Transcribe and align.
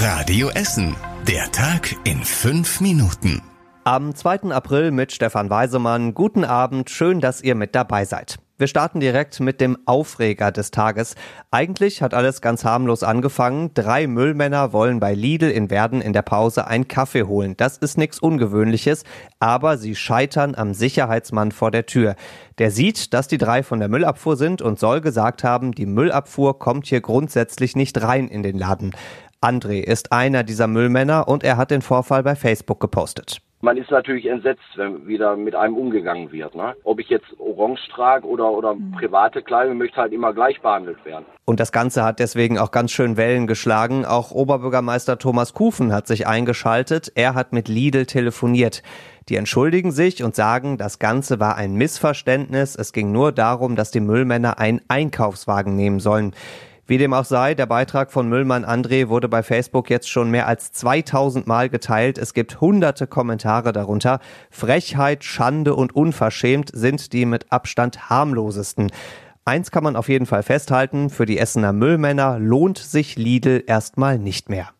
Radio 0.00 0.48
Essen. 0.50 0.94
Der 1.26 1.50
Tag 1.50 1.92
in 2.04 2.22
fünf 2.22 2.80
Minuten. 2.80 3.42
Am 3.82 4.14
2. 4.14 4.52
April 4.52 4.92
mit 4.92 5.10
Stefan 5.10 5.50
Weisemann. 5.50 6.14
Guten 6.14 6.44
Abend, 6.44 6.88
schön, 6.88 7.18
dass 7.18 7.40
ihr 7.40 7.56
mit 7.56 7.74
dabei 7.74 8.04
seid. 8.04 8.36
Wir 8.58 8.68
starten 8.68 9.00
direkt 9.00 9.38
mit 9.40 9.60
dem 9.60 9.76
Aufreger 9.86 10.52
des 10.52 10.70
Tages. 10.72 11.14
Eigentlich 11.50 12.02
hat 12.02 12.14
alles 12.14 12.40
ganz 12.40 12.64
harmlos 12.64 13.02
angefangen. 13.02 13.72
Drei 13.74 14.06
Müllmänner 14.06 14.72
wollen 14.72 15.00
bei 15.00 15.14
Lidl 15.14 15.50
in 15.50 15.70
Werden 15.70 16.00
in 16.00 16.12
der 16.12 16.22
Pause 16.22 16.66
einen 16.66 16.86
Kaffee 16.86 17.22
holen. 17.22 17.56
Das 17.56 17.76
ist 17.76 17.98
nichts 17.98 18.20
Ungewöhnliches, 18.20 19.04
aber 19.38 19.78
sie 19.78 19.94
scheitern 19.94 20.54
am 20.56 20.74
Sicherheitsmann 20.74 21.50
vor 21.52 21.70
der 21.70 21.86
Tür. 21.86 22.16
Der 22.58 22.72
sieht, 22.72 23.14
dass 23.14 23.28
die 23.28 23.38
drei 23.38 23.62
von 23.62 23.78
der 23.78 23.88
Müllabfuhr 23.88 24.36
sind 24.36 24.60
und 24.60 24.80
soll 24.80 25.00
gesagt 25.00 25.44
haben, 25.44 25.70
die 25.70 25.86
Müllabfuhr 25.86 26.58
kommt 26.58 26.86
hier 26.86 27.00
grundsätzlich 27.00 27.76
nicht 27.76 28.02
rein 28.02 28.26
in 28.26 28.42
den 28.42 28.58
Laden. 28.58 28.92
André 29.40 29.80
ist 29.80 30.10
einer 30.10 30.42
dieser 30.42 30.66
Müllmänner 30.66 31.28
und 31.28 31.44
er 31.44 31.56
hat 31.56 31.70
den 31.70 31.80
Vorfall 31.80 32.24
bei 32.24 32.34
Facebook 32.34 32.80
gepostet. 32.80 33.40
Man 33.60 33.76
ist 33.76 33.90
natürlich 33.90 34.26
entsetzt, 34.26 34.62
wenn 34.76 35.06
wieder 35.08 35.36
mit 35.36 35.54
einem 35.56 35.76
umgegangen 35.76 36.30
wird. 36.30 36.54
Ne? 36.54 36.74
Ob 36.84 37.00
ich 37.00 37.08
jetzt 37.08 37.26
orange 37.38 37.80
trage 37.92 38.26
oder, 38.26 38.50
oder 38.50 38.74
mhm. 38.74 38.92
private 38.92 39.42
Kleidung, 39.42 39.78
möchte 39.78 39.96
halt 39.96 40.12
immer 40.12 40.32
gleich 40.32 40.60
behandelt 40.60 41.04
werden. 41.04 41.24
Und 41.44 41.58
das 41.58 41.72
Ganze 41.72 42.04
hat 42.04 42.20
deswegen 42.20 42.58
auch 42.58 42.70
ganz 42.70 42.92
schön 42.92 43.16
Wellen 43.16 43.48
geschlagen. 43.48 44.04
Auch 44.04 44.30
Oberbürgermeister 44.30 45.18
Thomas 45.18 45.54
Kufen 45.54 45.92
hat 45.92 46.06
sich 46.06 46.26
eingeschaltet. 46.28 47.10
Er 47.16 47.34
hat 47.34 47.52
mit 47.52 47.68
Lidl 47.68 48.06
telefoniert. 48.06 48.82
Die 49.28 49.36
entschuldigen 49.36 49.90
sich 49.90 50.22
und 50.22 50.36
sagen, 50.36 50.78
das 50.78 51.00
Ganze 51.00 51.40
war 51.40 51.56
ein 51.56 51.74
Missverständnis. 51.74 52.76
Es 52.76 52.92
ging 52.92 53.10
nur 53.10 53.32
darum, 53.32 53.74
dass 53.74 53.90
die 53.90 54.00
Müllmänner 54.00 54.58
einen 54.58 54.80
Einkaufswagen 54.88 55.74
nehmen 55.74 55.98
sollen. 55.98 56.32
Wie 56.88 56.96
dem 56.96 57.12
auch 57.12 57.26
sei, 57.26 57.52
der 57.52 57.66
Beitrag 57.66 58.10
von 58.10 58.30
Müllmann 58.30 58.64
André 58.64 59.10
wurde 59.10 59.28
bei 59.28 59.42
Facebook 59.42 59.90
jetzt 59.90 60.08
schon 60.08 60.30
mehr 60.30 60.46
als 60.46 60.72
2000 60.72 61.46
Mal 61.46 61.68
geteilt. 61.68 62.16
Es 62.16 62.32
gibt 62.32 62.62
hunderte 62.62 63.06
Kommentare 63.06 63.72
darunter. 63.72 64.20
Frechheit, 64.50 65.22
Schande 65.22 65.74
und 65.74 65.94
unverschämt 65.94 66.70
sind 66.72 67.12
die 67.12 67.26
mit 67.26 67.52
Abstand 67.52 68.08
harmlosesten. 68.08 68.90
Eins 69.44 69.70
kann 69.70 69.84
man 69.84 69.96
auf 69.96 70.08
jeden 70.08 70.24
Fall 70.24 70.42
festhalten, 70.42 71.10
für 71.10 71.26
die 71.26 71.38
Essener 71.38 71.74
Müllmänner 71.74 72.38
lohnt 72.38 72.78
sich 72.78 73.16
Lidl 73.16 73.64
erstmal 73.66 74.18
nicht 74.18 74.48
mehr. 74.48 74.70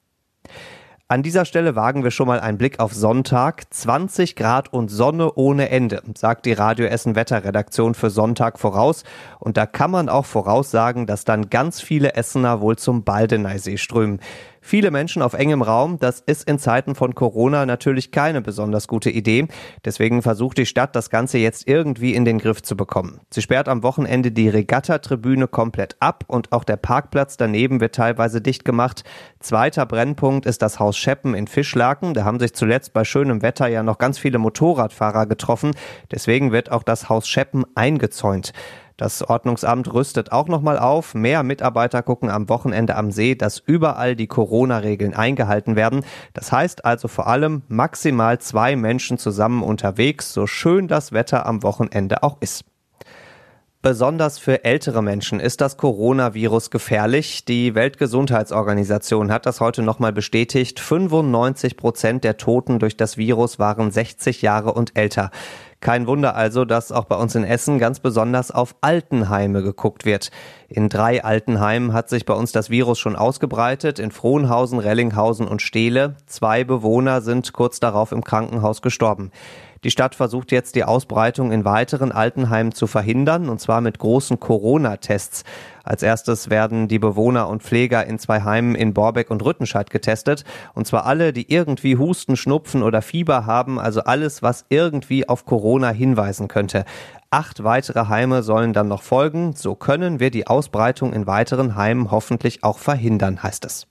An 1.10 1.22
dieser 1.22 1.46
Stelle 1.46 1.74
wagen 1.74 2.04
wir 2.04 2.10
schon 2.10 2.26
mal 2.26 2.38
einen 2.38 2.58
Blick 2.58 2.80
auf 2.80 2.92
Sonntag. 2.92 3.64
20 3.70 4.36
Grad 4.36 4.74
und 4.74 4.88
Sonne 4.88 5.32
ohne 5.36 5.70
Ende, 5.70 6.02
sagt 6.14 6.44
die 6.44 6.52
Radio 6.52 6.84
Essen 6.84 7.14
Wetterredaktion 7.14 7.94
für 7.94 8.10
Sonntag 8.10 8.58
voraus. 8.58 9.04
Und 9.38 9.56
da 9.56 9.64
kann 9.64 9.90
man 9.90 10.10
auch 10.10 10.26
voraussagen, 10.26 11.06
dass 11.06 11.24
dann 11.24 11.48
ganz 11.48 11.80
viele 11.80 12.12
Essener 12.12 12.60
wohl 12.60 12.76
zum 12.76 13.04
Baldeneysee 13.04 13.78
strömen. 13.78 14.20
Viele 14.60 14.90
Menschen 14.90 15.22
auf 15.22 15.34
engem 15.34 15.62
Raum, 15.62 15.98
das 15.98 16.20
ist 16.20 16.48
in 16.48 16.58
Zeiten 16.58 16.94
von 16.94 17.14
Corona 17.14 17.66
natürlich 17.66 18.10
keine 18.10 18.42
besonders 18.42 18.88
gute 18.88 19.10
Idee. 19.10 19.48
Deswegen 19.84 20.22
versucht 20.22 20.58
die 20.58 20.66
Stadt, 20.66 20.96
das 20.96 21.10
Ganze 21.10 21.38
jetzt 21.38 21.68
irgendwie 21.68 22.14
in 22.14 22.24
den 22.24 22.38
Griff 22.38 22.62
zu 22.62 22.76
bekommen. 22.76 23.20
Sie 23.30 23.42
sperrt 23.42 23.68
am 23.68 23.82
Wochenende 23.82 24.32
die 24.32 24.48
Regattatribüne 24.48 25.48
komplett 25.48 25.96
ab 26.00 26.24
und 26.26 26.52
auch 26.52 26.64
der 26.64 26.76
Parkplatz 26.76 27.36
daneben 27.36 27.80
wird 27.80 27.94
teilweise 27.94 28.40
dicht 28.40 28.64
gemacht. 28.64 29.04
Zweiter 29.40 29.86
Brennpunkt 29.86 30.46
ist 30.46 30.62
das 30.62 30.78
Haus 30.78 30.96
Scheppen 30.96 31.34
in 31.34 31.46
Fischlaken. 31.46 32.14
Da 32.14 32.24
haben 32.24 32.38
sich 32.38 32.54
zuletzt 32.54 32.92
bei 32.92 33.04
schönem 33.04 33.42
Wetter 33.42 33.68
ja 33.68 33.82
noch 33.82 33.98
ganz 33.98 34.18
viele 34.18 34.38
Motorradfahrer 34.38 35.26
getroffen. 35.26 35.72
Deswegen 36.10 36.52
wird 36.52 36.72
auch 36.72 36.82
das 36.82 37.08
Haus 37.08 37.28
Scheppen 37.28 37.64
eingezäunt. 37.74 38.52
Das 38.98 39.22
Ordnungsamt 39.22 39.94
rüstet 39.94 40.32
auch 40.32 40.48
nochmal 40.48 40.76
auf. 40.76 41.14
Mehr 41.14 41.44
Mitarbeiter 41.44 42.02
gucken 42.02 42.30
am 42.30 42.48
Wochenende 42.48 42.96
am 42.96 43.12
See, 43.12 43.36
dass 43.36 43.60
überall 43.60 44.16
die 44.16 44.26
Corona-Regeln 44.26 45.14
eingehalten 45.14 45.76
werden. 45.76 46.04
Das 46.34 46.50
heißt 46.50 46.84
also 46.84 47.06
vor 47.06 47.28
allem 47.28 47.62
maximal 47.68 48.40
zwei 48.40 48.74
Menschen 48.74 49.16
zusammen 49.16 49.62
unterwegs, 49.62 50.32
so 50.32 50.48
schön 50.48 50.88
das 50.88 51.12
Wetter 51.12 51.46
am 51.46 51.62
Wochenende 51.62 52.24
auch 52.24 52.38
ist. 52.40 52.64
Besonders 53.80 54.40
für 54.40 54.64
ältere 54.64 55.04
Menschen 55.04 55.38
ist 55.38 55.60
das 55.60 55.76
Coronavirus 55.76 56.72
gefährlich. 56.72 57.44
Die 57.44 57.76
Weltgesundheitsorganisation 57.76 59.30
hat 59.30 59.46
das 59.46 59.60
heute 59.60 59.82
nochmal 59.82 60.12
bestätigt. 60.12 60.80
95 60.80 61.76
Prozent 61.76 62.24
der 62.24 62.38
Toten 62.38 62.80
durch 62.80 62.96
das 62.96 63.16
Virus 63.16 63.60
waren 63.60 63.92
60 63.92 64.42
Jahre 64.42 64.72
und 64.74 64.98
älter. 64.98 65.30
Kein 65.80 66.08
Wunder 66.08 66.34
also, 66.34 66.64
dass 66.64 66.90
auch 66.90 67.04
bei 67.04 67.14
uns 67.14 67.36
in 67.36 67.44
Essen 67.44 67.78
ganz 67.78 68.00
besonders 68.00 68.50
auf 68.50 68.74
Altenheime 68.80 69.62
geguckt 69.62 70.04
wird. 70.04 70.30
In 70.68 70.88
drei 70.88 71.22
Altenheimen 71.22 71.92
hat 71.92 72.08
sich 72.08 72.26
bei 72.26 72.34
uns 72.34 72.50
das 72.50 72.68
Virus 72.68 72.98
schon 72.98 73.14
ausgebreitet, 73.14 74.00
in 74.00 74.10
Frohnhausen, 74.10 74.80
Rellinghausen 74.80 75.46
und 75.46 75.62
Steele. 75.62 76.16
Zwei 76.26 76.64
Bewohner 76.64 77.20
sind 77.20 77.52
kurz 77.52 77.78
darauf 77.78 78.10
im 78.10 78.24
Krankenhaus 78.24 78.82
gestorben. 78.82 79.30
Die 79.84 79.90
Stadt 79.90 80.16
versucht 80.16 80.50
jetzt 80.50 80.74
die 80.74 80.82
Ausbreitung 80.82 81.52
in 81.52 81.64
weiteren 81.64 82.10
Altenheimen 82.10 82.72
zu 82.72 82.86
verhindern, 82.86 83.48
und 83.48 83.60
zwar 83.60 83.80
mit 83.80 83.98
großen 83.98 84.40
Corona-Tests. 84.40 85.44
Als 85.84 86.02
erstes 86.02 86.50
werden 86.50 86.88
die 86.88 86.98
Bewohner 86.98 87.48
und 87.48 87.62
Pfleger 87.62 88.04
in 88.04 88.18
zwei 88.18 88.42
Heimen 88.42 88.74
in 88.74 88.92
Borbeck 88.92 89.30
und 89.30 89.44
Rüttenscheid 89.44 89.90
getestet. 89.90 90.44
Und 90.74 90.86
zwar 90.86 91.06
alle, 91.06 91.32
die 91.32 91.52
irgendwie 91.52 91.96
Husten, 91.96 92.36
Schnupfen 92.36 92.82
oder 92.82 93.02
Fieber 93.02 93.46
haben, 93.46 93.78
also 93.78 94.02
alles, 94.02 94.42
was 94.42 94.64
irgendwie 94.68 95.28
auf 95.28 95.46
Corona 95.46 95.90
hinweisen 95.90 96.48
könnte. 96.48 96.84
Acht 97.30 97.62
weitere 97.62 98.08
Heime 98.08 98.42
sollen 98.42 98.72
dann 98.72 98.88
noch 98.88 99.02
folgen. 99.02 99.54
So 99.54 99.74
können 99.74 100.18
wir 100.18 100.30
die 100.30 100.46
Ausbreitung 100.46 101.12
in 101.12 101.26
weiteren 101.26 101.76
Heimen 101.76 102.10
hoffentlich 102.10 102.64
auch 102.64 102.78
verhindern, 102.78 103.42
heißt 103.42 103.64
es. 103.64 103.86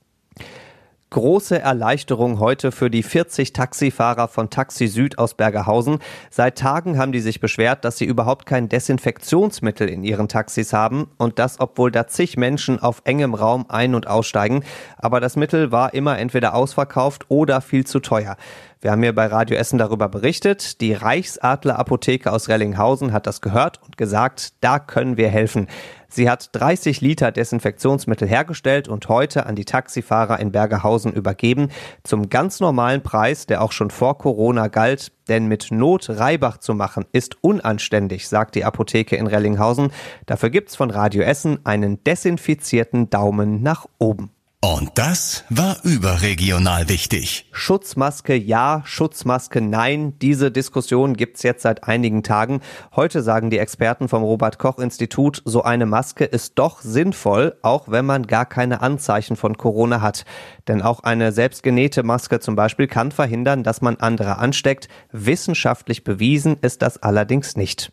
Große 1.10 1.58
Erleichterung 1.58 2.38
heute 2.38 2.70
für 2.70 2.90
die 2.90 3.02
40 3.02 3.54
Taxifahrer 3.54 4.28
von 4.28 4.50
Taxi 4.50 4.88
Süd 4.88 5.18
aus 5.18 5.32
Bergerhausen. 5.32 6.00
Seit 6.28 6.58
Tagen 6.58 6.98
haben 6.98 7.12
die 7.12 7.20
sich 7.20 7.40
beschwert, 7.40 7.86
dass 7.86 7.96
sie 7.96 8.04
überhaupt 8.04 8.44
kein 8.44 8.68
Desinfektionsmittel 8.68 9.88
in 9.88 10.04
ihren 10.04 10.28
Taxis 10.28 10.74
haben 10.74 11.08
und 11.16 11.38
das, 11.38 11.60
obwohl 11.60 11.90
da 11.90 12.08
zig 12.08 12.36
Menschen 12.36 12.78
auf 12.78 13.00
engem 13.04 13.32
Raum 13.32 13.64
ein- 13.70 13.94
und 13.94 14.06
aussteigen. 14.06 14.64
Aber 14.98 15.18
das 15.20 15.36
Mittel 15.36 15.72
war 15.72 15.94
immer 15.94 16.18
entweder 16.18 16.52
ausverkauft 16.52 17.24
oder 17.28 17.62
viel 17.62 17.86
zu 17.86 18.00
teuer. 18.00 18.36
Wir 18.80 18.92
haben 18.92 19.02
hier 19.02 19.14
bei 19.14 19.26
Radio 19.26 19.56
Essen 19.56 19.76
darüber 19.76 20.08
berichtet. 20.08 20.80
Die 20.80 20.92
Reichsadler 20.92 21.80
Apotheke 21.80 22.30
aus 22.30 22.48
Rellinghausen 22.48 23.12
hat 23.12 23.26
das 23.26 23.40
gehört 23.40 23.80
und 23.84 23.96
gesagt, 23.96 24.52
da 24.60 24.78
können 24.78 25.16
wir 25.16 25.28
helfen. 25.30 25.66
Sie 26.08 26.30
hat 26.30 26.50
30 26.52 27.00
Liter 27.00 27.32
Desinfektionsmittel 27.32 28.28
hergestellt 28.28 28.86
und 28.86 29.08
heute 29.08 29.46
an 29.46 29.56
die 29.56 29.64
Taxifahrer 29.64 30.38
in 30.38 30.52
Bergerhausen 30.52 31.12
übergeben. 31.12 31.70
Zum 32.04 32.28
ganz 32.28 32.60
normalen 32.60 33.02
Preis, 33.02 33.46
der 33.46 33.62
auch 33.62 33.72
schon 33.72 33.90
vor 33.90 34.16
Corona 34.16 34.68
galt. 34.68 35.10
Denn 35.28 35.46
mit 35.46 35.72
Not 35.72 36.08
Reibach 36.08 36.58
zu 36.58 36.72
machen 36.72 37.04
ist 37.10 37.42
unanständig, 37.42 38.28
sagt 38.28 38.54
die 38.54 38.64
Apotheke 38.64 39.16
in 39.16 39.26
Rellinghausen. 39.26 39.90
Dafür 40.26 40.50
gibt's 40.50 40.76
von 40.76 40.90
Radio 40.90 41.22
Essen 41.22 41.58
einen 41.64 42.02
desinfizierten 42.04 43.10
Daumen 43.10 43.60
nach 43.60 43.86
oben. 43.98 44.30
Und 44.60 44.90
das 44.98 45.44
war 45.50 45.76
überregional 45.84 46.88
wichtig. 46.88 47.48
Schutzmaske 47.52 48.34
ja, 48.34 48.82
Schutzmaske 48.84 49.60
nein. 49.60 50.18
Diese 50.18 50.50
Diskussion 50.50 51.14
gibt's 51.14 51.44
jetzt 51.44 51.62
seit 51.62 51.84
einigen 51.84 52.24
Tagen. 52.24 52.60
Heute 52.96 53.22
sagen 53.22 53.50
die 53.50 53.58
Experten 53.58 54.08
vom 54.08 54.24
Robert 54.24 54.58
Koch 54.58 54.78
Institut, 54.78 55.42
so 55.44 55.62
eine 55.62 55.86
Maske 55.86 56.24
ist 56.24 56.58
doch 56.58 56.80
sinnvoll, 56.80 57.56
auch 57.62 57.86
wenn 57.86 58.04
man 58.04 58.26
gar 58.26 58.46
keine 58.46 58.80
Anzeichen 58.80 59.36
von 59.36 59.56
Corona 59.56 60.00
hat. 60.00 60.24
Denn 60.66 60.82
auch 60.82 61.04
eine 61.04 61.30
selbstgenähte 61.30 62.02
Maske 62.02 62.40
zum 62.40 62.56
Beispiel 62.56 62.88
kann 62.88 63.12
verhindern, 63.12 63.62
dass 63.62 63.80
man 63.80 63.98
andere 63.98 64.38
ansteckt. 64.38 64.88
Wissenschaftlich 65.12 66.02
bewiesen 66.02 66.56
ist 66.62 66.82
das 66.82 67.00
allerdings 67.00 67.54
nicht. 67.54 67.92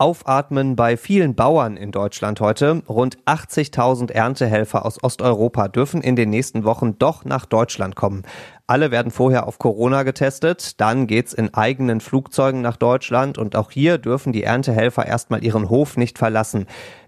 Aufatmen 0.00 0.76
bei 0.76 0.96
vielen 0.96 1.34
Bauern 1.34 1.76
in 1.76 1.90
Deutschland 1.90 2.40
heute. 2.40 2.84
Rund 2.88 3.18
80.000 3.24 4.12
Erntehelfer 4.12 4.86
aus 4.86 5.02
Osteuropa 5.02 5.66
dürfen 5.66 6.02
in 6.02 6.14
den 6.14 6.30
nächsten 6.30 6.62
Wochen 6.62 6.96
doch 7.00 7.24
nach 7.24 7.46
Deutschland 7.46 7.96
kommen. 7.96 8.22
Alle 8.68 8.92
werden 8.92 9.10
vorher 9.10 9.48
auf 9.48 9.58
Corona 9.58 10.04
getestet, 10.04 10.80
dann 10.80 11.08
geht's 11.08 11.32
in 11.32 11.52
eigenen 11.52 12.00
Flugzeugen 12.00 12.60
nach 12.60 12.76
Deutschland 12.76 13.38
und 13.38 13.56
auch 13.56 13.72
hier 13.72 13.98
dürfen 13.98 14.32
die 14.32 14.44
Erntehelfer 14.44 15.04
erstmal 15.04 15.42
ihren 15.42 15.68
Hof 15.68 15.96
nicht 15.96 16.16
verlassen. 16.16 16.66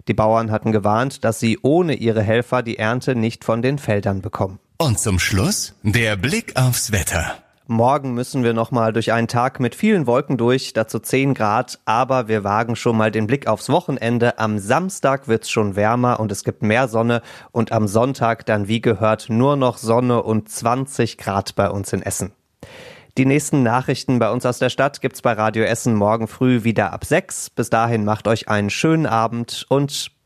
Die 0.08 0.14
Bauern 0.14 0.50
hatten 0.50 0.72
gewarnt, 0.72 1.24
dass 1.24 1.38
sie 1.38 1.60
ohne 1.62 1.94
ihre 1.94 2.22
Helfer 2.22 2.64
die 2.64 2.78
Ernte 2.78 3.14
nicht 3.14 3.44
von 3.44 3.62
den 3.62 3.78
Feldern 3.78 4.20
bekommen. 4.20 4.58
Und 4.78 4.98
zum 4.98 5.20
Schluss 5.20 5.74
der 5.84 6.16
Blick 6.16 6.56
aufs 6.56 6.90
Wetter. 6.90 7.36
Morgen 7.70 8.14
müssen 8.14 8.42
wir 8.42 8.52
nochmal 8.52 8.92
durch 8.92 9.12
einen 9.12 9.28
Tag 9.28 9.60
mit 9.60 9.76
vielen 9.76 10.08
Wolken 10.08 10.36
durch, 10.36 10.72
dazu 10.72 10.98
10 10.98 11.34
Grad, 11.34 11.78
aber 11.84 12.26
wir 12.26 12.42
wagen 12.42 12.74
schon 12.74 12.96
mal 12.96 13.12
den 13.12 13.28
Blick 13.28 13.46
aufs 13.46 13.68
Wochenende. 13.68 14.40
Am 14.40 14.58
Samstag 14.58 15.28
wird's 15.28 15.48
schon 15.48 15.76
wärmer 15.76 16.18
und 16.18 16.32
es 16.32 16.42
gibt 16.42 16.64
mehr 16.64 16.88
Sonne 16.88 17.22
und 17.52 17.70
am 17.70 17.86
Sonntag 17.86 18.44
dann 18.44 18.66
wie 18.66 18.80
gehört 18.80 19.26
nur 19.28 19.54
noch 19.54 19.78
Sonne 19.78 20.24
und 20.24 20.48
20 20.48 21.16
Grad 21.16 21.54
bei 21.54 21.70
uns 21.70 21.92
in 21.92 22.02
Essen. 22.02 22.32
Die 23.16 23.24
nächsten 23.24 23.62
Nachrichten 23.62 24.18
bei 24.18 24.32
uns 24.32 24.44
aus 24.44 24.58
der 24.58 24.70
Stadt 24.70 25.00
gibt's 25.00 25.22
bei 25.22 25.34
Radio 25.34 25.62
Essen 25.62 25.94
morgen 25.94 26.26
früh 26.26 26.64
wieder 26.64 26.92
ab 26.92 27.04
6. 27.04 27.50
Bis 27.50 27.70
dahin 27.70 28.04
macht 28.04 28.26
euch 28.26 28.48
einen 28.48 28.70
schönen 28.70 29.06
Abend 29.06 29.64
und 29.68 30.10